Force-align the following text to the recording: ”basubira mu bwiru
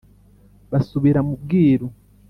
”basubira 0.71 1.19
mu 1.27 1.35
bwiru 1.41 1.87